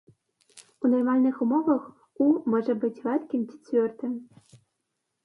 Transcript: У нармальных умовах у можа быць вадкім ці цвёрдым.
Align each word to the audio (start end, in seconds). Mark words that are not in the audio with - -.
У 0.83 0.89
нармальных 0.93 1.35
умовах 1.45 1.83
у 2.29 2.29
можа 2.53 2.73
быць 2.85 3.03
вадкім 3.09 3.41
ці 3.51 3.55
цвёрдым. 3.67 4.17